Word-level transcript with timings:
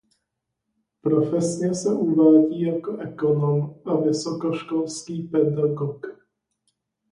Profesně 1.01 1.75
se 1.75 1.89
uvádí 1.93 2.61
jako 2.61 2.97
ekonom 2.97 3.75
a 3.85 3.95
vysokoškol.pedagog. 3.95 6.05